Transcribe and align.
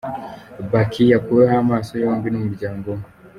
Baqi 0.71 1.03
yakuwemo 1.13 1.55
amaso 1.63 1.91
yombi 2.03 2.27
n’umuryango 2.29 2.87
we. 2.97 3.03